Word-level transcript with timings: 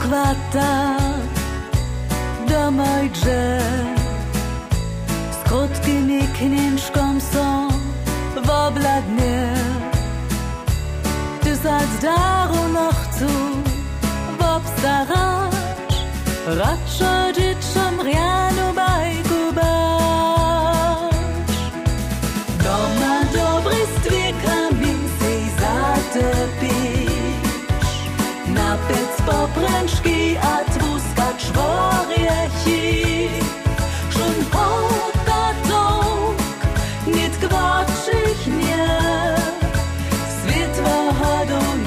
chwata 0.00 0.96
do 2.48 2.70
moj 2.70 3.10
drzew 3.10 3.98
Z 5.32 5.48
krótkim 5.48 6.10
i 6.10 6.22
knięczką 6.28 7.20
są 7.32 7.68
w 8.44 8.50
obladnie 8.50 9.54
Du 11.44 11.50
sollst 11.56 12.02
darum 12.02 12.72
noch 12.72 13.14
zu 13.18 13.58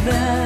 that 0.04 0.41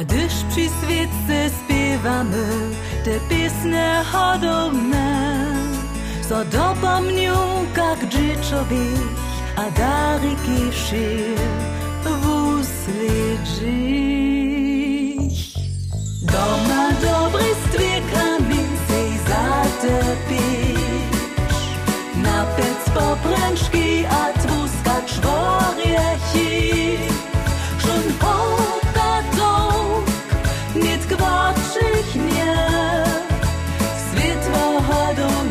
A 0.00 0.04
gdyż 0.04 0.32
przy 0.48 0.60
świetle 0.60 1.50
śpiewamy 1.64 2.48
te 3.04 3.20
piesne 3.28 4.04
hodowne, 4.12 5.46
so 6.28 6.44
dopomniu, 6.44 7.36
jak 7.76 8.08
dzieczowych, 8.08 9.00
a 9.56 9.70
dariki 9.70 10.72
szyr 10.72 11.38
w 12.04 12.26
usli. 12.26 13.19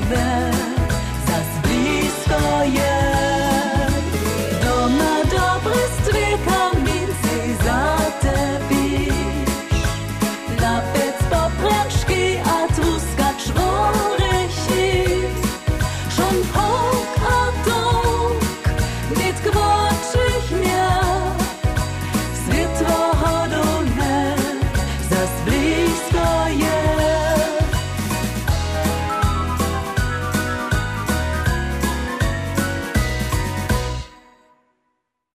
back. 0.10 0.59